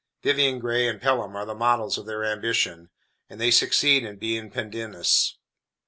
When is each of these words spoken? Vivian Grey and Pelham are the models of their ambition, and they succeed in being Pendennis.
Vivian 0.23 0.57
Grey 0.57 0.87
and 0.87 0.99
Pelham 0.99 1.35
are 1.35 1.45
the 1.45 1.53
models 1.53 1.95
of 1.99 2.07
their 2.07 2.25
ambition, 2.25 2.89
and 3.29 3.39
they 3.39 3.51
succeed 3.51 4.03
in 4.03 4.15
being 4.17 4.49
Pendennis. 4.49 5.37